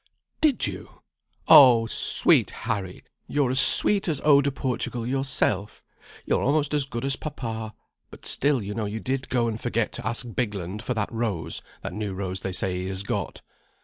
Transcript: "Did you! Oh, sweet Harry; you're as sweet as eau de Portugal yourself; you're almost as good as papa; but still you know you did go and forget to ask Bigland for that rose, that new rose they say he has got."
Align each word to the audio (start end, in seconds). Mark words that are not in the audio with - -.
"Did 0.41 0.65
you! 0.65 1.03
Oh, 1.47 1.85
sweet 1.85 2.49
Harry; 2.65 3.03
you're 3.27 3.51
as 3.51 3.59
sweet 3.59 4.07
as 4.07 4.19
eau 4.21 4.41
de 4.41 4.51
Portugal 4.51 5.05
yourself; 5.05 5.83
you're 6.25 6.41
almost 6.41 6.73
as 6.73 6.85
good 6.85 7.05
as 7.05 7.15
papa; 7.15 7.75
but 8.09 8.25
still 8.25 8.63
you 8.63 8.73
know 8.73 8.85
you 8.85 8.99
did 8.99 9.29
go 9.29 9.47
and 9.47 9.61
forget 9.61 9.91
to 9.91 10.07
ask 10.07 10.25
Bigland 10.33 10.81
for 10.81 10.95
that 10.95 11.11
rose, 11.13 11.61
that 11.81 11.93
new 11.93 12.15
rose 12.15 12.39
they 12.39 12.51
say 12.51 12.77
he 12.79 12.87
has 12.87 13.03
got." 13.03 13.43